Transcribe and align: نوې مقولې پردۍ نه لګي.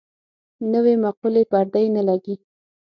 نوې 0.71 0.93
مقولې 1.03 1.43
پردۍ 1.51 1.85
نه 1.95 2.01
لګي. 2.09 2.35